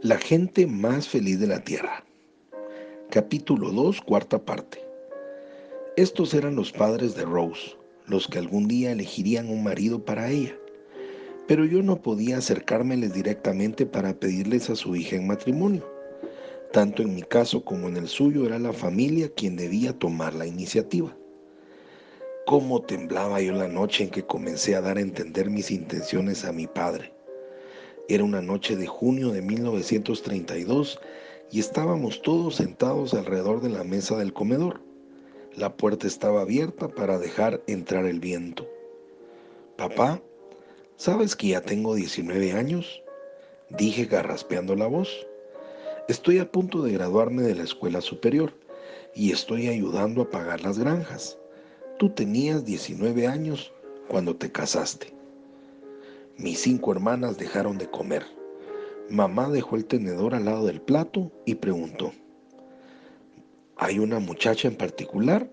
La 0.00 0.16
gente 0.16 0.68
más 0.68 1.08
feliz 1.08 1.40
de 1.40 1.48
la 1.48 1.64
tierra. 1.64 2.04
Capítulo 3.10 3.72
2, 3.72 4.00
cuarta 4.02 4.38
parte. 4.38 4.78
Estos 5.96 6.34
eran 6.34 6.54
los 6.54 6.70
padres 6.70 7.16
de 7.16 7.24
Rose, 7.24 7.76
los 8.06 8.28
que 8.28 8.38
algún 8.38 8.68
día 8.68 8.92
elegirían 8.92 9.50
un 9.50 9.64
marido 9.64 10.04
para 10.04 10.30
ella. 10.30 10.56
Pero 11.48 11.64
yo 11.64 11.82
no 11.82 12.00
podía 12.00 12.38
acercármeles 12.38 13.12
directamente 13.12 13.86
para 13.86 14.14
pedirles 14.14 14.70
a 14.70 14.76
su 14.76 14.94
hija 14.94 15.16
en 15.16 15.26
matrimonio. 15.26 15.84
Tanto 16.72 17.02
en 17.02 17.16
mi 17.16 17.22
caso 17.22 17.64
como 17.64 17.88
en 17.88 17.96
el 17.96 18.06
suyo 18.06 18.46
era 18.46 18.60
la 18.60 18.72
familia 18.72 19.28
quien 19.34 19.56
debía 19.56 19.98
tomar 19.98 20.32
la 20.32 20.46
iniciativa. 20.46 21.12
Cómo 22.46 22.82
temblaba 22.82 23.40
yo 23.40 23.52
la 23.52 23.66
noche 23.66 24.04
en 24.04 24.10
que 24.10 24.24
comencé 24.24 24.76
a 24.76 24.80
dar 24.80 24.96
a 24.96 25.00
entender 25.00 25.50
mis 25.50 25.72
intenciones 25.72 26.44
a 26.44 26.52
mi 26.52 26.68
padre. 26.68 27.17
Era 28.10 28.24
una 28.24 28.40
noche 28.40 28.74
de 28.74 28.86
junio 28.86 29.32
de 29.32 29.42
1932 29.42 30.98
y 31.52 31.60
estábamos 31.60 32.22
todos 32.22 32.56
sentados 32.56 33.12
alrededor 33.12 33.60
de 33.60 33.68
la 33.68 33.84
mesa 33.84 34.16
del 34.16 34.32
comedor. 34.32 34.80
La 35.54 35.76
puerta 35.76 36.06
estaba 36.06 36.40
abierta 36.40 36.88
para 36.88 37.18
dejar 37.18 37.62
entrar 37.66 38.06
el 38.06 38.18
viento. 38.18 38.66
Papá, 39.76 40.22
¿sabes 40.96 41.36
que 41.36 41.48
ya 41.48 41.60
tengo 41.60 41.94
19 41.94 42.52
años? 42.52 43.02
Dije 43.68 44.06
garraspeando 44.06 44.74
la 44.74 44.86
voz. 44.86 45.26
Estoy 46.08 46.38
a 46.38 46.50
punto 46.50 46.82
de 46.82 46.92
graduarme 46.92 47.42
de 47.42 47.56
la 47.56 47.64
escuela 47.64 48.00
superior 48.00 48.54
y 49.14 49.32
estoy 49.32 49.68
ayudando 49.68 50.22
a 50.22 50.30
pagar 50.30 50.62
las 50.62 50.78
granjas. 50.78 51.36
Tú 51.98 52.08
tenías 52.08 52.64
19 52.64 53.26
años 53.26 53.70
cuando 54.08 54.34
te 54.34 54.50
casaste. 54.50 55.17
Mis 56.38 56.60
cinco 56.60 56.92
hermanas 56.92 57.36
dejaron 57.36 57.78
de 57.78 57.90
comer. 57.90 58.24
Mamá 59.10 59.48
dejó 59.48 59.74
el 59.74 59.84
tenedor 59.86 60.36
al 60.36 60.44
lado 60.44 60.66
del 60.66 60.80
plato 60.80 61.32
y 61.44 61.56
preguntó, 61.56 62.12
¿hay 63.76 63.98
una 63.98 64.20
muchacha 64.20 64.68
en 64.68 64.76
particular? 64.76 65.50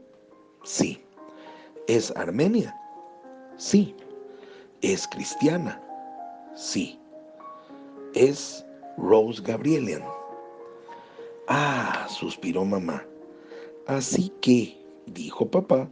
Sí. 0.63 1.01
¿Es 1.87 2.11
armenia? 2.15 2.79
Sí. 3.57 3.95
¿Es 4.83 5.07
cristiana? 5.07 5.81
Sí. 6.53 6.99
¿Es 8.13 8.63
Rose 8.95 9.41
Gabrielian? 9.43 10.03
Ah, 11.47 12.05
suspiró 12.11 12.63
mamá. 12.63 13.03
Así 13.87 14.31
que, 14.39 14.79
dijo 15.07 15.49
papá, 15.49 15.89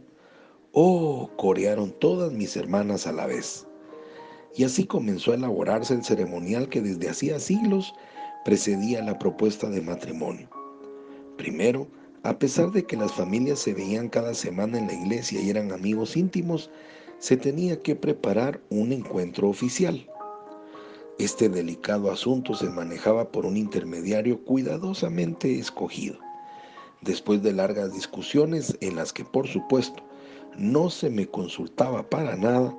oh, 0.70 1.28
corearon 1.36 1.90
todas 1.98 2.30
mis 2.30 2.56
hermanas 2.56 3.08
a 3.08 3.12
la 3.12 3.26
vez 3.26 3.66
y 4.56 4.64
así 4.64 4.84
comenzó 4.84 5.32
a 5.32 5.36
elaborarse 5.36 5.94
el 5.94 6.04
ceremonial 6.04 6.68
que 6.68 6.80
desde 6.80 7.08
hacía 7.08 7.40
siglos 7.40 7.94
precedía 8.44 9.02
la 9.02 9.18
propuesta 9.18 9.68
de 9.68 9.80
matrimonio. 9.80 10.48
Primero, 11.36 11.88
a 12.22 12.38
pesar 12.38 12.70
de 12.70 12.84
que 12.84 12.96
las 12.96 13.12
familias 13.12 13.58
se 13.58 13.74
veían 13.74 14.08
cada 14.08 14.34
semana 14.34 14.78
en 14.78 14.86
la 14.86 14.94
iglesia 14.94 15.40
y 15.40 15.50
eran 15.50 15.72
amigos 15.72 16.16
íntimos, 16.16 16.70
se 17.18 17.36
tenía 17.36 17.80
que 17.80 17.96
preparar 17.96 18.60
un 18.70 18.92
encuentro 18.92 19.48
oficial. 19.48 20.06
Este 21.18 21.48
delicado 21.48 22.10
asunto 22.10 22.54
se 22.54 22.68
manejaba 22.68 23.30
por 23.30 23.46
un 23.46 23.56
intermediario 23.56 24.42
cuidadosamente 24.44 25.58
escogido. 25.58 26.18
Después 27.02 27.42
de 27.42 27.52
largas 27.52 27.92
discusiones 27.92 28.76
en 28.80 28.96
las 28.96 29.12
que 29.12 29.24
por 29.24 29.46
supuesto 29.46 30.02
no 30.56 30.90
se 30.90 31.10
me 31.10 31.26
consultaba 31.26 32.08
para 32.08 32.36
nada, 32.36 32.74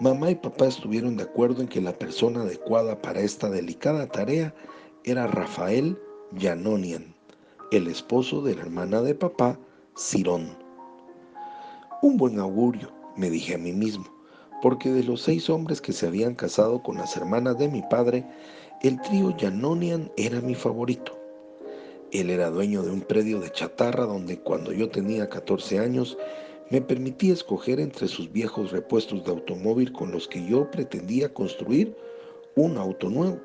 Mamá 0.00 0.30
y 0.30 0.34
papá 0.34 0.66
estuvieron 0.66 1.18
de 1.18 1.24
acuerdo 1.24 1.60
en 1.60 1.68
que 1.68 1.82
la 1.82 1.92
persona 1.92 2.40
adecuada 2.40 3.02
para 3.02 3.20
esta 3.20 3.50
delicada 3.50 4.06
tarea 4.06 4.54
era 5.04 5.26
Rafael 5.26 5.98
Yanonian, 6.32 7.14
el 7.70 7.86
esposo 7.86 8.40
de 8.40 8.54
la 8.54 8.62
hermana 8.62 9.02
de 9.02 9.14
papá, 9.14 9.58
Cirón. 9.98 10.56
Un 12.00 12.16
buen 12.16 12.38
augurio, 12.38 12.90
me 13.14 13.28
dije 13.28 13.56
a 13.56 13.58
mí 13.58 13.72
mismo, 13.72 14.06
porque 14.62 14.90
de 14.90 15.04
los 15.04 15.20
seis 15.20 15.50
hombres 15.50 15.82
que 15.82 15.92
se 15.92 16.06
habían 16.06 16.34
casado 16.34 16.82
con 16.82 16.96
las 16.96 17.14
hermanas 17.18 17.58
de 17.58 17.68
mi 17.68 17.82
padre, 17.82 18.24
el 18.80 18.98
trío 19.02 19.36
Yanonian 19.36 20.10
era 20.16 20.40
mi 20.40 20.54
favorito. 20.54 21.20
Él 22.10 22.30
era 22.30 22.48
dueño 22.48 22.82
de 22.82 22.90
un 22.90 23.02
predio 23.02 23.38
de 23.38 23.52
chatarra 23.52 24.06
donde 24.06 24.38
cuando 24.38 24.72
yo 24.72 24.88
tenía 24.88 25.28
14 25.28 25.78
años 25.78 26.16
me 26.70 26.80
permitía 26.80 27.32
escoger 27.32 27.80
entre 27.80 28.06
sus 28.06 28.30
viejos 28.30 28.70
repuestos 28.70 29.24
de 29.24 29.32
automóvil 29.32 29.92
con 29.92 30.12
los 30.12 30.28
que 30.28 30.46
yo 30.46 30.70
pretendía 30.70 31.34
construir 31.34 31.96
un 32.54 32.78
auto 32.78 33.10
nuevo. 33.10 33.40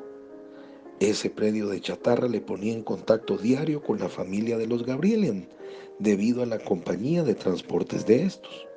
Ese 1.00 1.32
predio 1.32 1.68
de 1.68 1.82
chatarra 1.82 2.28
le 2.28 2.40
ponía 2.40 2.74
en 2.74 2.84
contacto 2.84 3.36
diario 3.38 3.82
con 3.82 4.00
la 4.00 4.10
familia 4.10 4.60
de 4.60 4.68
los 4.68 4.86
Gabrielian, 4.86 5.50
debido 5.98 6.44
a 6.44 6.46
la 6.46 6.60
compañía 6.60 7.24
de 7.24 7.34
transportes 7.34 8.06
de 8.06 8.24
estos. 8.24 8.68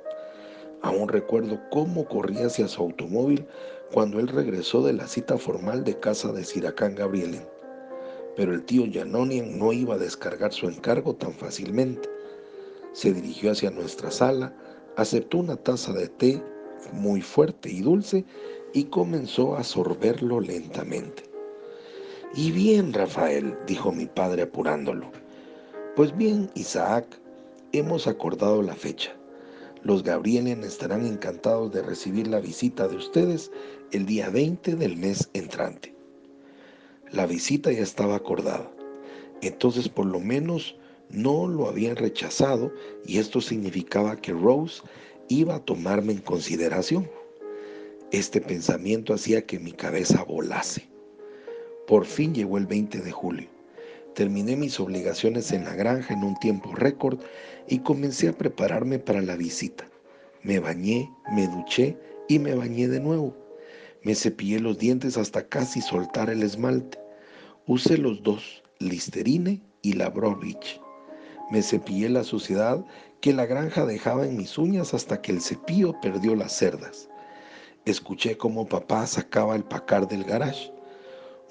Aún 0.81 1.09
recuerdo 1.09 1.59
cómo 1.69 2.05
corría 2.05 2.47
hacia 2.47 2.67
su 2.67 2.81
automóvil 2.81 3.45
cuando 3.91 4.19
él 4.19 4.27
regresó 4.27 4.83
de 4.83 4.93
la 4.93 5.07
cita 5.07 5.37
formal 5.37 5.83
de 5.83 5.99
casa 5.99 6.31
de 6.31 6.43
Siracán 6.43 6.95
Gabrielian. 6.95 7.47
Pero 8.35 8.53
el 8.53 8.63
tío 8.65 8.85
Janonian 8.91 9.59
no 9.59 9.73
iba 9.73 9.95
a 9.95 9.99
descargar 9.99 10.53
su 10.53 10.67
encargo 10.67 11.13
tan 11.15 11.33
fácilmente 11.33 12.09
se 12.93 13.13
dirigió 13.13 13.51
hacia 13.51 13.71
nuestra 13.71 14.11
sala, 14.11 14.53
aceptó 14.97 15.37
una 15.37 15.55
taza 15.55 15.93
de 15.93 16.07
té 16.07 16.43
muy 16.93 17.21
fuerte 17.21 17.69
y 17.69 17.81
dulce 17.81 18.25
y 18.73 18.85
comenzó 18.85 19.55
a 19.55 19.63
sorberlo 19.63 20.39
lentamente. 20.39 21.23
Y 22.35 22.51
bien, 22.51 22.93
Rafael, 22.93 23.57
dijo 23.65 23.91
mi 23.91 24.05
padre 24.05 24.43
apurándolo. 24.43 25.11
Pues 25.95 26.15
bien, 26.15 26.49
Isaac, 26.53 27.19
hemos 27.71 28.07
acordado 28.07 28.61
la 28.61 28.75
fecha. 28.75 29.15
Los 29.83 30.03
Gabrielian 30.03 30.63
estarán 30.63 31.05
encantados 31.05 31.71
de 31.71 31.81
recibir 31.81 32.27
la 32.27 32.39
visita 32.39 32.87
de 32.87 32.97
ustedes 32.97 33.51
el 33.91 34.05
día 34.05 34.29
20 34.29 34.75
del 34.75 34.97
mes 34.97 35.29
entrante. 35.33 35.95
La 37.11 37.25
visita 37.25 37.71
ya 37.71 37.81
estaba 37.81 38.15
acordada. 38.15 38.69
Entonces, 39.41 39.89
por 39.89 40.05
lo 40.05 40.19
menos, 40.19 40.75
no 41.09 41.47
lo 41.47 41.67
habían 41.67 41.95
rechazado 41.95 42.71
y 43.05 43.17
esto 43.17 43.41
significaba 43.41 44.15
que 44.15 44.31
Rose 44.31 44.81
iba 45.27 45.55
a 45.55 45.65
tomarme 45.65 46.13
en 46.13 46.19
consideración. 46.19 47.09
Este 48.11 48.41
pensamiento 48.41 49.13
hacía 49.13 49.45
que 49.45 49.59
mi 49.59 49.71
cabeza 49.71 50.23
volase. 50.23 50.89
Por 51.87 52.05
fin 52.05 52.33
llegó 52.33 52.57
el 52.57 52.67
20 52.67 53.01
de 53.01 53.11
julio. 53.11 53.47
Terminé 54.15 54.55
mis 54.55 54.79
obligaciones 54.79 55.51
en 55.51 55.63
la 55.63 55.75
granja 55.75 56.13
en 56.13 56.23
un 56.23 56.35
tiempo 56.39 56.73
récord 56.75 57.19
y 57.67 57.79
comencé 57.79 58.29
a 58.29 58.37
prepararme 58.37 58.99
para 58.99 59.21
la 59.21 59.35
visita. 59.35 59.87
Me 60.43 60.59
bañé, 60.59 61.11
me 61.31 61.47
duché 61.47 61.97
y 62.27 62.39
me 62.39 62.53
bañé 62.55 62.87
de 62.87 62.99
nuevo. 62.99 63.35
Me 64.03 64.15
cepillé 64.15 64.59
los 64.59 64.77
dientes 64.77 65.17
hasta 65.17 65.47
casi 65.47 65.81
soltar 65.81 66.29
el 66.29 66.43
esmalte. 66.43 66.97
Usé 67.67 67.97
los 67.97 68.23
dos, 68.23 68.63
Listerine 68.79 69.61
y 69.81 69.93
la 69.93 70.09
Bromwich. 70.09 70.79
Me 71.49 71.63
cepillé 71.63 72.09
la 72.09 72.23
suciedad 72.23 72.85
que 73.21 73.33
la 73.33 73.45
granja 73.45 73.85
dejaba 73.85 74.25
en 74.25 74.37
mis 74.37 74.57
uñas 74.57 74.93
hasta 74.93 75.21
que 75.21 75.31
el 75.31 75.41
cepillo 75.41 75.99
perdió 75.99 76.35
las 76.35 76.53
cerdas. 76.53 77.09
Escuché 77.85 78.37
cómo 78.37 78.67
papá 78.67 79.07
sacaba 79.07 79.55
el 79.55 79.63
pacar 79.63 80.07
del 80.07 80.23
garage. 80.23 80.71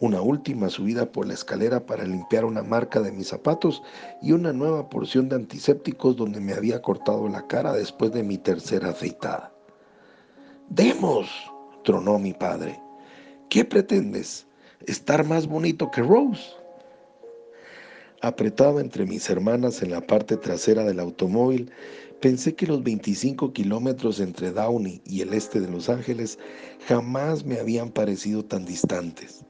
Una 0.00 0.22
última 0.22 0.70
subida 0.70 1.10
por 1.10 1.26
la 1.26 1.34
escalera 1.34 1.84
para 1.84 2.04
limpiar 2.04 2.44
una 2.44 2.62
marca 2.62 3.00
de 3.00 3.10
mis 3.10 3.28
zapatos 3.28 3.82
y 4.22 4.30
una 4.30 4.52
nueva 4.52 4.88
porción 4.88 5.28
de 5.28 5.34
antisépticos 5.36 6.16
donde 6.16 6.40
me 6.40 6.52
había 6.52 6.80
cortado 6.80 7.28
la 7.28 7.46
cara 7.48 7.72
después 7.72 8.12
de 8.12 8.22
mi 8.22 8.38
tercera 8.38 8.90
afeitada. 8.90 9.52
¡Demos! 10.68 11.28
tronó 11.82 12.18
mi 12.18 12.32
padre. 12.34 12.80
¿Qué 13.48 13.64
pretendes? 13.64 14.46
¿Estar 14.86 15.24
más 15.24 15.48
bonito 15.48 15.90
que 15.90 16.02
Rose? 16.02 16.57
Apretado 18.20 18.80
entre 18.80 19.06
mis 19.06 19.30
hermanas 19.30 19.80
en 19.80 19.92
la 19.92 20.00
parte 20.00 20.36
trasera 20.36 20.82
del 20.82 20.98
automóvil, 20.98 21.70
pensé 22.20 22.56
que 22.56 22.66
los 22.66 22.82
25 22.82 23.52
kilómetros 23.52 24.18
entre 24.18 24.50
Downey 24.50 25.00
y 25.06 25.20
el 25.20 25.32
este 25.34 25.60
de 25.60 25.70
Los 25.70 25.88
Ángeles 25.88 26.36
jamás 26.88 27.44
me 27.44 27.60
habían 27.60 27.90
parecido 27.90 28.44
tan 28.44 28.64
distantes. 28.64 29.44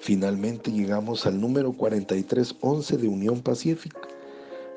Finalmente 0.00 0.72
llegamos 0.72 1.24
al 1.24 1.40
número 1.40 1.72
4311 1.72 2.96
de 2.96 3.06
Unión 3.06 3.42
Pacífica. 3.42 4.08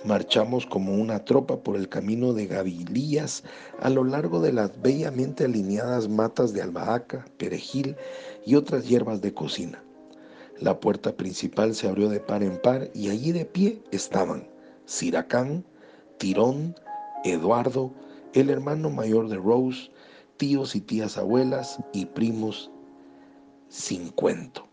Marchamos 0.05 0.67
como 0.67 0.93
una 0.93 1.25
tropa 1.25 1.63
por 1.63 1.75
el 1.75 1.89
camino 1.89 2.33
de 2.33 2.45
gavilías 2.45 3.43
a 3.81 3.89
lo 3.89 4.03
largo 4.03 4.41
de 4.41 4.53
las 4.53 4.79
bellamente 4.79 5.45
alineadas 5.45 6.07
matas 6.07 6.53
de 6.53 6.61
albahaca, 6.61 7.25
perejil 7.37 7.95
y 8.45 8.53
otras 8.53 8.87
hierbas 8.87 9.21
de 9.21 9.33
cocina. 9.33 9.83
La 10.59 10.79
puerta 10.79 11.15
principal 11.15 11.75
se 11.75 11.87
abrió 11.87 12.09
de 12.09 12.19
par 12.19 12.41
en 12.41 12.59
par 12.59 12.89
y 12.95 13.09
allí 13.09 13.31
de 13.31 13.45
pie 13.45 13.83
estaban 13.91 14.47
Siracán, 14.85 15.63
Tirón, 16.17 16.75
Eduardo, 17.23 17.93
el 18.33 18.49
hermano 18.49 18.89
mayor 18.89 19.29
de 19.29 19.35
Rose, 19.35 19.91
tíos 20.37 20.75
y 20.75 20.81
tías 20.81 21.17
abuelas 21.17 21.77
y 21.93 22.05
primos 22.05 22.71
sin 23.69 24.09
cuento. 24.09 24.67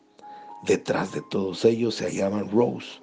Detrás 0.67 1.13
de 1.13 1.21
todos 1.31 1.65
ellos 1.67 1.97
se 1.97 2.07
hallaban 2.07 2.51
Rose, 2.51 3.01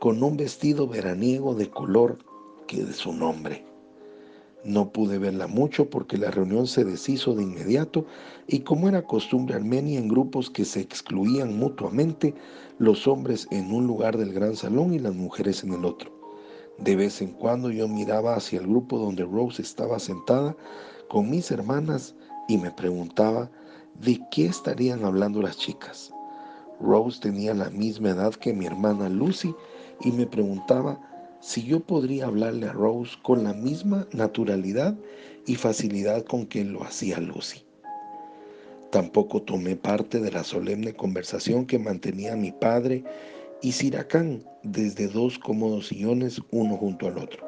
con 0.00 0.22
un 0.22 0.36
vestido 0.36 0.88
veraniego 0.88 1.54
de 1.54 1.70
color 1.70 2.18
que 2.66 2.82
de 2.82 2.92
su 2.94 3.12
nombre. 3.12 3.64
No 4.64 4.90
pude 4.90 5.18
verla 5.18 5.46
mucho 5.46 5.90
porque 5.90 6.16
la 6.16 6.30
reunión 6.30 6.66
se 6.66 6.84
deshizo 6.84 7.34
de 7.34 7.42
inmediato 7.42 8.06
y 8.46 8.60
como 8.60 8.88
era 8.88 9.06
costumbre 9.06 9.54
armenia 9.54 9.98
en 9.98 10.08
grupos 10.08 10.48
que 10.48 10.64
se 10.64 10.80
excluían 10.80 11.58
mutuamente, 11.58 12.34
los 12.78 13.06
hombres 13.06 13.46
en 13.50 13.72
un 13.72 13.86
lugar 13.86 14.16
del 14.16 14.32
gran 14.32 14.56
salón 14.56 14.94
y 14.94 14.98
las 14.98 15.14
mujeres 15.14 15.62
en 15.64 15.74
el 15.74 15.84
otro. 15.84 16.10
De 16.78 16.96
vez 16.96 17.20
en 17.20 17.32
cuando 17.32 17.70
yo 17.70 17.86
miraba 17.88 18.36
hacia 18.36 18.58
el 18.58 18.66
grupo 18.66 18.98
donde 18.98 19.24
Rose 19.24 19.60
estaba 19.60 19.98
sentada 19.98 20.56
con 21.08 21.28
mis 21.28 21.50
hermanas 21.50 22.14
y 22.48 22.56
me 22.56 22.70
preguntaba 22.70 23.50
de 24.00 24.18
qué 24.30 24.46
estarían 24.46 25.04
hablando 25.04 25.42
las 25.42 25.58
chicas. 25.58 26.10
Rose 26.80 27.20
tenía 27.20 27.52
la 27.52 27.68
misma 27.68 28.10
edad 28.10 28.34
que 28.34 28.54
mi 28.54 28.64
hermana 28.64 29.10
Lucy 29.10 29.54
y 30.00 30.10
me 30.10 30.26
preguntaba 30.26 30.98
si 31.44 31.62
yo 31.62 31.80
podría 31.80 32.24
hablarle 32.24 32.68
a 32.68 32.72
Rose 32.72 33.18
con 33.22 33.44
la 33.44 33.52
misma 33.52 34.08
naturalidad 34.12 34.96
y 35.44 35.56
facilidad 35.56 36.24
con 36.24 36.46
que 36.46 36.64
lo 36.64 36.82
hacía 36.82 37.20
Lucy. 37.20 37.66
Tampoco 38.90 39.42
tomé 39.42 39.76
parte 39.76 40.20
de 40.20 40.30
la 40.30 40.42
solemne 40.42 40.94
conversación 40.94 41.66
que 41.66 41.78
mantenía 41.78 42.34
mi 42.34 42.50
padre 42.50 43.04
y 43.60 43.72
Siracán 43.72 44.42
desde 44.62 45.06
dos 45.06 45.38
cómodos 45.38 45.88
sillones 45.88 46.40
uno 46.50 46.78
junto 46.78 47.08
al 47.08 47.18
otro. 47.18 47.46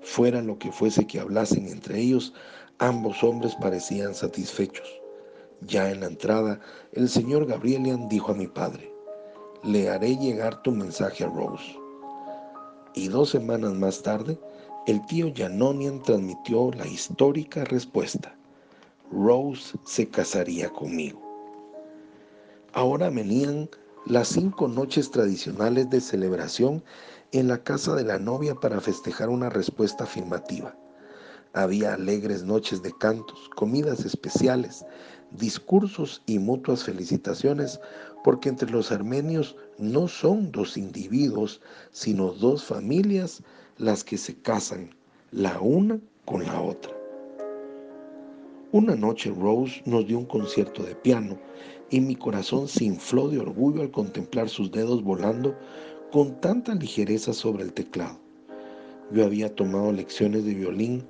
Fuera 0.00 0.42
lo 0.42 0.58
que 0.58 0.72
fuese 0.72 1.06
que 1.06 1.20
hablasen 1.20 1.68
entre 1.68 2.00
ellos, 2.00 2.34
ambos 2.78 3.22
hombres 3.22 3.54
parecían 3.54 4.16
satisfechos. 4.16 5.00
Ya 5.60 5.92
en 5.92 6.00
la 6.00 6.06
entrada, 6.06 6.58
el 6.92 7.08
señor 7.08 7.46
Gabrielian 7.46 8.08
dijo 8.08 8.32
a 8.32 8.34
mi 8.34 8.48
padre, 8.48 8.92
le 9.62 9.88
haré 9.90 10.16
llegar 10.16 10.60
tu 10.62 10.72
mensaje 10.72 11.22
a 11.22 11.28
Rose 11.28 11.81
y 12.94 13.08
dos 13.08 13.30
semanas 13.30 13.74
más 13.74 14.02
tarde, 14.02 14.38
el 14.86 15.04
tío 15.06 15.32
Janonian 15.34 16.02
transmitió 16.02 16.70
la 16.72 16.86
histórica 16.86 17.64
respuesta. 17.64 18.36
Rose 19.10 19.78
se 19.84 20.08
casaría 20.08 20.70
conmigo. 20.70 21.20
Ahora 22.72 23.10
venían 23.10 23.68
las 24.06 24.28
cinco 24.28 24.66
noches 24.66 25.10
tradicionales 25.10 25.88
de 25.90 26.00
celebración 26.00 26.82
en 27.32 27.48
la 27.48 27.62
casa 27.62 27.94
de 27.94 28.04
la 28.04 28.18
novia 28.18 28.54
para 28.54 28.80
festejar 28.80 29.28
una 29.28 29.50
respuesta 29.50 30.04
afirmativa. 30.04 30.74
Había 31.52 31.94
alegres 31.94 32.42
noches 32.44 32.82
de 32.82 32.92
cantos, 32.98 33.50
comidas 33.54 34.04
especiales, 34.04 34.84
discursos 35.32 36.22
y 36.26 36.38
mutuas 36.38 36.84
felicitaciones, 36.84 37.78
porque 38.24 38.48
entre 38.48 38.70
los 38.70 38.92
armenios 38.92 39.56
no 39.78 40.08
son 40.08 40.52
dos 40.52 40.76
individuos, 40.76 41.60
sino 41.90 42.32
dos 42.32 42.64
familias 42.64 43.42
las 43.78 44.04
que 44.04 44.16
se 44.16 44.34
casan, 44.36 44.90
la 45.30 45.60
una 45.60 45.98
con 46.24 46.44
la 46.44 46.60
otra. 46.60 46.92
Una 48.72 48.96
noche 48.96 49.30
Rose 49.30 49.82
nos 49.84 50.06
dio 50.06 50.18
un 50.18 50.26
concierto 50.26 50.82
de 50.82 50.94
piano 50.94 51.38
y 51.90 52.00
mi 52.00 52.16
corazón 52.16 52.68
se 52.68 52.84
infló 52.84 53.28
de 53.28 53.38
orgullo 53.38 53.82
al 53.82 53.90
contemplar 53.90 54.48
sus 54.48 54.70
dedos 54.72 55.02
volando 55.02 55.54
con 56.10 56.40
tanta 56.40 56.74
ligereza 56.74 57.34
sobre 57.34 57.64
el 57.64 57.72
teclado. 57.72 58.18
Yo 59.12 59.24
había 59.24 59.54
tomado 59.54 59.92
lecciones 59.92 60.44
de 60.46 60.54
violín 60.54 61.04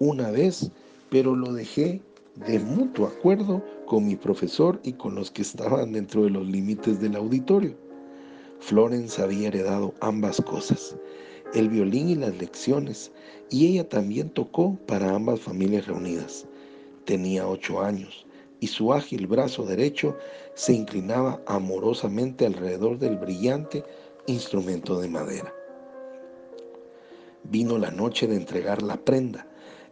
una 0.00 0.30
vez, 0.32 0.72
pero 1.10 1.36
lo 1.36 1.52
dejé 1.52 2.02
de 2.36 2.58
mutuo 2.58 3.06
acuerdo 3.06 3.64
con 3.86 4.06
mi 4.06 4.14
profesor 4.14 4.78
y 4.82 4.92
con 4.92 5.14
los 5.14 5.30
que 5.30 5.42
estaban 5.42 5.92
dentro 5.92 6.24
de 6.24 6.30
los 6.30 6.46
límites 6.46 7.00
del 7.00 7.16
auditorio. 7.16 7.76
Florence 8.60 9.20
había 9.22 9.48
heredado 9.48 9.94
ambas 10.00 10.40
cosas, 10.42 10.96
el 11.54 11.68
violín 11.68 12.10
y 12.10 12.14
las 12.14 12.36
lecciones, 12.36 13.10
y 13.50 13.66
ella 13.68 13.88
también 13.88 14.30
tocó 14.30 14.76
para 14.86 15.14
ambas 15.14 15.40
familias 15.40 15.86
reunidas. 15.86 16.46
Tenía 17.04 17.46
ocho 17.46 17.80
años 17.82 18.26
y 18.60 18.66
su 18.66 18.92
ágil 18.92 19.26
brazo 19.26 19.64
derecho 19.64 20.16
se 20.54 20.72
inclinaba 20.72 21.40
amorosamente 21.46 22.46
alrededor 22.46 22.98
del 22.98 23.16
brillante 23.16 23.84
instrumento 24.26 25.00
de 25.00 25.08
madera. 25.08 25.54
Vino 27.44 27.78
la 27.78 27.90
noche 27.90 28.26
de 28.26 28.36
entregar 28.36 28.82
la 28.82 28.96
prenda, 28.96 29.46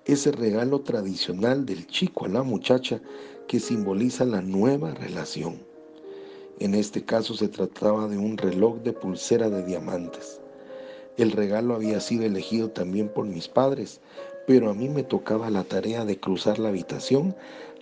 ese 0.06 0.33
regalo 0.33 0.83
tradicional 0.83 1.65
del 1.65 1.87
chico 1.87 2.27
a 2.27 2.29
la 2.29 2.43
muchacha 2.43 3.01
que 3.49 3.59
simboliza 3.59 4.25
la 4.25 4.43
nueva 4.43 4.93
relación. 4.93 5.59
En 6.61 6.75
este 6.75 7.05
caso 7.05 7.35
se 7.35 7.49
trataba 7.49 8.06
de 8.06 8.19
un 8.19 8.37
reloj 8.37 8.77
de 8.83 8.93
pulsera 8.93 9.49
de 9.49 9.65
diamantes. 9.65 10.41
El 11.17 11.33
regalo 11.33 11.75
había 11.75 12.01
sido 12.01 12.25
elegido 12.25 12.71
también 12.71 13.09
por 13.09 13.27
mis 13.27 13.49
padres, 13.49 14.01
pero 14.47 14.71
a 14.71 14.75
mí 14.75 14.89
me 14.89 15.05
tocaba 15.05 15.49
la 15.51 15.65
tarea 15.65 16.05
de 16.05 16.21
cruzar 16.21 16.59
la 16.59 16.69
habitación 16.69 17.35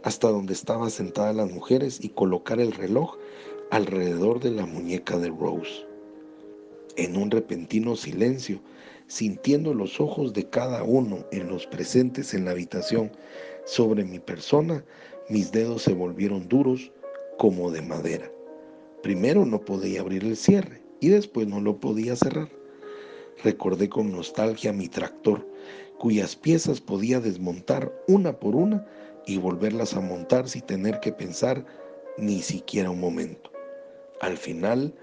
hasta 0.03 0.29
donde 0.29 0.53
estaban 0.53 0.91
sentadas 0.91 1.35
las 1.35 1.51
mujeres 1.51 2.05
y 2.05 2.11
colocar 2.11 2.61
el 2.61 2.73
reloj 2.73 3.17
alrededor 3.71 4.41
de 4.41 4.51
la 4.53 4.67
muñeca 4.67 5.19
de 5.19 5.29
Rose. 5.29 5.92
En 6.97 7.17
un 7.17 7.31
repentino 7.31 7.97
silencio, 7.97 8.61
sintiendo 9.07 9.73
los 9.73 10.01
ojos 10.01 10.33
de 10.33 10.49
cada 10.49 10.83
uno 10.83 11.25
en 11.33 11.49
los 11.49 11.67
presentes 11.67 12.35
en 12.35 12.45
la 12.45 12.51
habitación 12.51 13.11
sobre 13.65 14.05
mi 14.05 14.19
persona, 14.19 14.85
mis 15.29 15.53
dedos 15.53 15.83
se 15.83 15.95
volvieron 15.95 16.49
duros 16.49 16.93
como 17.39 17.71
de 17.71 17.83
madera. 17.83 18.31
Primero 19.03 19.47
no 19.47 19.65
podía 19.65 20.01
abrir 20.01 20.25
el 20.25 20.37
cierre 20.37 20.83
y 21.01 21.09
después 21.09 21.47
no 21.49 21.61
lo 21.61 21.81
podía 21.81 22.15
cerrar. 22.15 22.51
Recordé 23.43 23.89
con 23.89 24.13
nostalgia 24.13 24.73
mi 24.73 24.89
tractor, 24.89 25.47
cuyas 25.99 26.37
piezas 26.37 26.81
podía 26.81 27.21
desmontar 27.21 27.93
una 28.07 28.39
por 28.39 28.55
una 28.55 28.87
y 29.27 29.39
volverlas 29.39 29.95
a 29.95 30.01
montar 30.01 30.49
sin 30.49 30.63
tener 30.63 31.01
que 31.01 31.13
pensar 31.13 31.65
ni 32.19 32.43
siquiera 32.43 32.91
un 32.91 33.01
momento. 33.01 33.51
Al 34.21 34.37
final, 34.37 34.95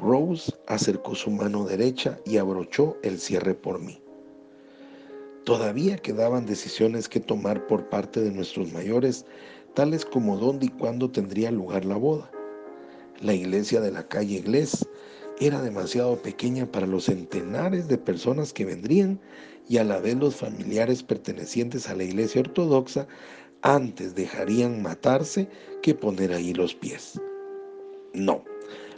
Rose 0.00 0.52
acercó 0.66 1.14
su 1.14 1.30
mano 1.30 1.64
derecha 1.64 2.18
y 2.24 2.36
abrochó 2.36 2.96
el 3.02 3.18
cierre 3.18 3.54
por 3.54 3.80
mí. 3.80 4.00
Todavía 5.44 5.96
quedaban 5.96 6.44
decisiones 6.44 7.08
que 7.08 7.20
tomar 7.20 7.66
por 7.66 7.88
parte 7.88 8.20
de 8.20 8.32
nuestros 8.32 8.72
mayores, 8.72 9.24
tales 9.74 10.04
como 10.04 10.36
dónde 10.36 10.66
y 10.66 10.68
cuándo 10.70 11.10
tendría 11.10 11.50
lugar 11.50 11.84
la 11.84 11.96
boda. 11.96 12.30
La 13.20 13.32
iglesia 13.32 13.80
de 13.80 13.92
la 13.92 14.06
calle 14.06 14.38
Inglés 14.38 14.86
era 15.38 15.62
demasiado 15.62 16.20
pequeña 16.20 16.66
para 16.70 16.86
los 16.86 17.04
centenares 17.04 17.88
de 17.88 17.96
personas 17.96 18.52
que 18.52 18.64
vendrían 18.64 19.20
y 19.68 19.78
a 19.78 19.84
la 19.84 20.00
vez 20.00 20.16
los 20.16 20.36
familiares 20.36 21.02
pertenecientes 21.02 21.88
a 21.88 21.94
la 21.94 22.04
iglesia 22.04 22.40
ortodoxa 22.40 23.06
antes 23.62 24.14
dejarían 24.14 24.82
matarse 24.82 25.48
que 25.82 25.94
poner 25.94 26.32
ahí 26.32 26.52
los 26.52 26.74
pies. 26.74 27.20
No, 28.12 28.44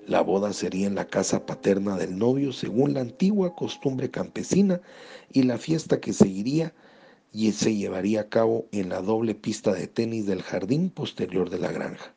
la 0.09 0.23
boda 0.23 0.55
sería 0.55 0.87
en 0.87 0.95
la 0.95 1.07
casa 1.07 1.45
paterna 1.45 1.97
del 1.97 2.19
novio 2.19 2.53
según 2.53 2.95
la 2.95 3.01
antigua 3.03 3.55
costumbre 3.55 4.11
campesina 4.11 4.81
y 5.33 5.43
la 5.43 5.59
fiesta 5.59 6.01
que 6.01 6.15
seguiría 6.15 6.73
y 7.31 7.53
se 7.53 7.77
llevaría 7.77 8.23
a 8.23 8.29
cabo 8.31 8.65
en 8.73 8.89
la 8.89 9.03
doble 9.03 9.35
pista 9.35 9.75
de 9.75 9.87
tenis 9.87 10.27
del 10.27 10.43
jardín 10.43 10.89
posterior 10.89 11.51
de 11.51 11.59
la 11.59 11.73
granja. 11.73 12.15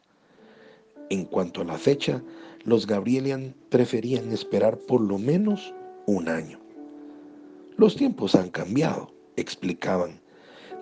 En 1.10 1.26
cuanto 1.26 1.62
a 1.62 1.66
la 1.66 1.78
fecha, 1.78 2.24
los 2.64 2.88
Gabrielian 2.88 3.54
preferían 3.70 4.32
esperar 4.32 4.78
por 4.78 5.02
lo 5.02 5.18
menos 5.18 5.74
un 6.06 6.30
año. 6.30 6.62
Los 7.76 7.98
tiempos 7.98 8.36
han 8.36 8.52
cambiado, 8.52 9.14
explicaban, 9.36 10.22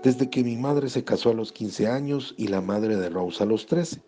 desde 0.04 0.30
que 0.30 0.44
mi 0.44 0.58
madre 0.58 0.90
se 0.90 1.04
casó 1.04 1.32
a 1.32 1.34
los 1.34 1.52
15 1.52 1.88
años 1.88 2.36
y 2.38 2.50
la 2.50 2.62
madre 2.62 2.98
de 2.98 3.10
Rose 3.10 3.42
a 3.42 3.48
los 3.48 3.66
13. 3.66 4.00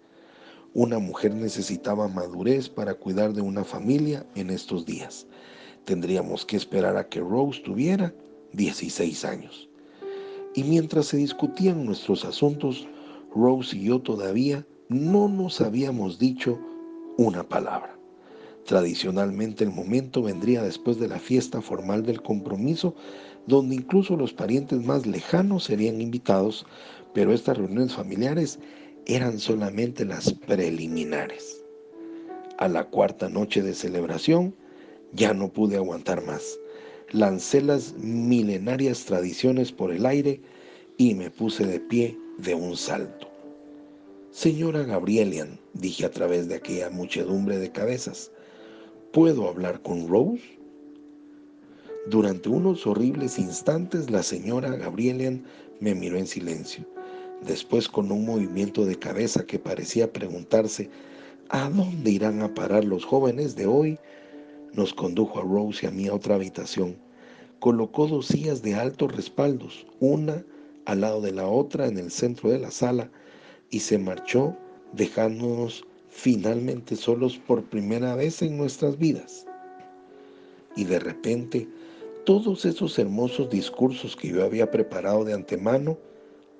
Una 0.74 1.00
mujer 1.00 1.36
necesitaba 1.36 2.08
madurez 2.08 2.70
para 2.70 2.94
cuidar 2.94 3.34
de 3.34 3.42
una 3.42 3.66
familia 3.66 4.25
en 4.36 4.50
estos 4.50 4.86
días. 4.86 5.28
Tendríamos 5.84 6.46
que 6.46 6.56
esperar 6.56 6.96
a 6.96 7.10
que 7.10 7.20
Rose 7.20 7.62
tuviera 7.62 8.13
16 8.54 9.25
años. 9.25 9.68
Y 10.56 10.63
mientras 10.63 11.08
se 11.08 11.18
discutían 11.18 11.86
nuestros 11.86 12.24
asuntos, 12.24 12.88
Rose 13.36 13.75
y 13.75 13.84
yo 13.84 14.00
todavía 14.00 14.66
no 14.88 15.28
nos 15.28 15.60
habíamos 15.60 16.20
dicho 16.20 16.58
una 17.18 17.44
palabra. 17.44 17.98
Tradicionalmente 18.66 19.66
el 19.66 19.72
momento 19.72 20.24
vendría 20.24 20.63
después 20.63 20.98
de 20.98 21.10
la 21.10 21.20
fiesta 21.20 21.62
formal 21.62 22.04
del 22.04 22.22
compromiso, 22.22 22.96
donde 23.46 23.75
incluso 23.75 24.16
los 24.16 24.32
parientes 24.32 24.82
más 24.86 25.06
lejanos 25.06 25.66
serían 25.66 26.00
invitados, 26.00 26.66
pero 27.13 27.34
estas 27.34 27.58
reuniones 27.58 27.94
familiares 27.94 28.58
eran 29.05 29.39
solamente 29.39 30.05
las 30.05 30.34
preliminares. 30.34 31.63
A 32.58 32.67
la 32.67 32.84
cuarta 32.86 33.29
noche 33.29 33.62
de 33.62 33.74
celebración 33.74 34.55
ya 35.13 35.34
no 35.34 35.51
pude 35.51 35.77
aguantar 35.77 36.24
más. 36.25 36.60
Lancé 37.12 37.62
las 37.62 37.93
milenarias 37.98 39.05
tradiciones 39.05 39.72
por 39.72 39.91
el 39.91 40.05
aire 40.05 40.41
y 40.98 41.15
me 41.15 41.29
puse 41.29 41.65
de 41.65 41.79
pie 41.79 42.17
de 42.38 42.53
un 42.53 42.77
salto. 42.77 43.27
Señora 44.31 44.84
Gabrielian, 44.84 45.60
dije 45.74 46.05
a 46.05 46.12
través 46.12 46.48
de 46.48 46.55
aquella 46.55 46.89
muchedumbre 46.89 47.58
de 47.58 47.72
cabezas, 47.72 48.31
¿puedo 49.12 49.50
hablar 49.50 49.81
con 49.81 50.08
Rose? 50.08 50.41
Durante 52.08 52.50
unos 52.50 52.88
horribles 52.88 53.38
instantes 53.38 54.10
la 54.10 54.24
señora 54.24 54.70
Gabrielian 54.70 55.43
me 55.79 55.93
miró 55.93 56.17
en 56.17 56.27
silencio. 56.27 56.86
Después, 57.45 57.88
con 57.88 58.12
un 58.12 58.25
movimiento 58.25 58.86
de 58.86 59.00
cabeza 59.00 59.45
que 59.45 59.57
parecía 59.57 60.13
preguntarse 60.13 60.89
¿a 61.50 61.69
dónde 61.69 62.12
irán 62.12 62.41
a 62.41 62.53
parar 62.53 62.86
los 62.86 63.03
jóvenes 63.03 63.55
de 63.55 63.65
hoy? 63.65 64.00
Nos 64.74 64.93
condujo 64.93 65.39
a 65.39 65.43
Rose 65.43 65.86
y 65.86 65.89
a 65.89 65.91
mí 65.91 66.07
a 66.07 66.13
otra 66.13 66.36
habitación. 66.36 66.95
Colocó 67.60 68.07
dos 68.07 68.27
sillas 68.27 68.62
de 68.62 68.75
altos 68.75 69.15
respaldos, 69.15 69.86
una 70.00 70.45
al 70.86 71.01
lado 71.01 71.21
de 71.21 71.31
la 71.31 71.48
otra 71.48 71.88
en 71.88 71.98
el 71.98 72.12
centro 72.12 72.50
de 72.50 72.60
la 72.60 72.71
sala, 72.71 73.12
y 73.69 73.79
se 73.79 73.98
marchó 73.98 74.55
dejándonos 74.93 75.83
finalmente 76.10 76.95
solos 76.95 77.38
por 77.38 77.63
primera 77.63 78.15
vez 78.15 78.41
en 78.41 78.57
nuestras 78.57 78.98
vidas. 78.98 79.45
Y 80.75 80.86
de 80.86 81.00
repente, 81.00 81.67
todos 82.25 82.65
esos 82.65 82.98
hermosos 83.00 83.50
discursos 83.50 84.15
que 84.15 84.29
yo 84.29 84.43
había 84.43 84.69
preparado 84.69 85.25
de 85.25 85.33
antemano 85.33 85.98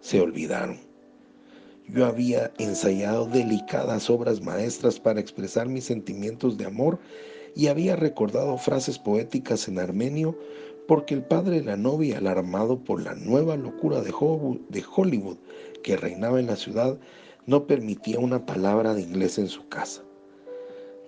se 0.02 0.20
olvidaron. 0.20 0.80
Yo 1.88 2.06
había 2.06 2.52
ensayado 2.58 3.26
delicadas 3.26 4.10
obras 4.10 4.42
maestras 4.42 5.00
para 5.00 5.20
expresar 5.20 5.68
mis 5.68 5.86
sentimientos 5.86 6.58
de 6.58 6.66
amor 6.66 7.00
y 7.56 7.68
había 7.68 7.96
recordado 7.96 8.58
frases 8.58 8.98
poéticas 9.00 9.68
en 9.68 9.80
armenio 9.80 10.38
porque 10.88 11.14
el 11.14 11.24
padre 11.24 11.60
de 11.60 11.66
la 11.66 11.78
novia, 11.78 12.18
alarmado 12.18 12.84
por 12.84 13.02
la 13.02 13.16
nueva 13.16 13.56
locura 13.56 14.02
de 14.02 14.14
Hollywood 14.14 15.38
que 15.84 15.98
reinaba 15.98 16.40
en 16.40 16.48
la 16.48 16.56
ciudad, 16.56 17.00
no 17.46 17.66
permitía 17.68 18.20
una 18.20 18.46
palabra 18.46 18.94
de 18.94 19.02
inglés 19.02 19.38
en 19.38 19.48
su 19.48 19.68
casa. 19.68 20.04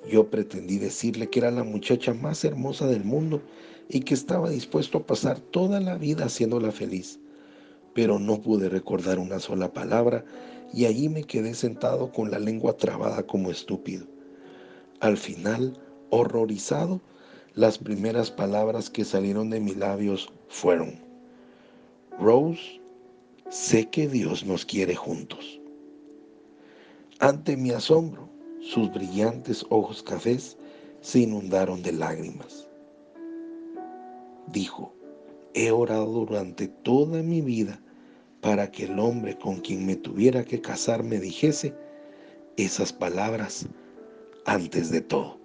Yo 0.10 0.30
pretendí 0.30 0.80
decirle 0.80 1.30
que 1.30 1.40
era 1.40 1.52
la 1.52 1.64
muchacha 1.64 2.14
más 2.14 2.44
hermosa 2.44 2.88
del 2.88 3.04
mundo 3.04 3.42
y 3.90 4.02
que 4.02 4.14
estaba 4.14 4.50
dispuesto 4.50 5.00
a 5.00 5.06
pasar 5.06 5.40
toda 5.40 5.80
la 5.80 5.98
vida 5.98 6.26
haciéndola 6.26 6.72
feliz. 6.72 7.20
Pero 7.94 8.20
no 8.20 8.42
pude 8.42 8.70
recordar 8.70 9.20
una 9.20 9.40
sola 9.40 9.72
palabra 9.72 10.26
y 10.74 10.86
allí 10.86 11.10
me 11.10 11.24
quedé 11.24 11.54
sentado 11.54 12.12
con 12.12 12.32
la 12.32 12.40
lengua 12.40 12.76
trabada 12.78 13.24
como 13.24 13.52
estúpido. 13.52 14.08
Al 15.00 15.18
final, 15.18 15.80
horrorizado, 16.10 17.02
las 17.54 17.78
primeras 17.78 18.32
palabras 18.32 18.90
que 18.90 19.06
salieron 19.06 19.52
de 19.52 19.60
mis 19.60 19.78
labios 19.78 20.32
fueron, 20.48 20.96
Rose, 22.20 22.82
sé 23.50 23.90
que 23.90 24.08
Dios 24.08 24.46
nos 24.46 24.66
quiere 24.66 24.96
juntos. 24.96 25.60
Ante 27.20 27.56
mi 27.56 27.70
asombro, 27.72 28.28
sus 28.60 28.92
brillantes 28.92 29.66
ojos 29.70 30.02
cafés 30.02 30.58
se 31.02 31.20
inundaron 31.20 31.84
de 31.84 31.92
lágrimas. 31.92 32.68
Dijo, 34.48 34.96
he 35.54 35.70
orado 35.70 36.26
durante 36.26 36.68
toda 36.68 37.22
mi 37.22 37.42
vida 37.42 37.83
para 38.44 38.70
que 38.70 38.84
el 38.84 39.00
hombre 39.00 39.38
con 39.38 39.62
quien 39.62 39.86
me 39.86 39.96
tuviera 39.96 40.44
que 40.44 40.60
casar 40.60 41.02
me 41.02 41.18
dijese 41.18 41.74
esas 42.58 42.92
palabras 42.92 43.66
antes 44.46 44.92
de 44.92 45.02
todo. 45.02 45.40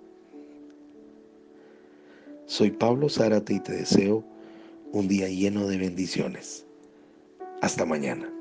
Soy 2.47 2.73
Pablo 2.73 3.09
Zárate 3.09 3.55
y 3.55 3.61
te 3.61 3.73
deseo 3.73 4.25
un 4.93 5.07
día 5.07 5.29
lleno 5.29 5.69
de 5.69 5.79
bendiciones. 5.79 6.67
Hasta 7.63 7.85
mañana. 7.85 8.33